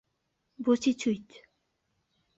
بۆچی 0.63 0.91
چویت؟ 0.99 1.29